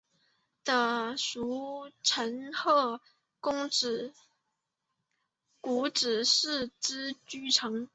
[0.63, 3.01] 的重臣鹤
[3.39, 4.11] 谷氏
[6.79, 7.87] 之居城。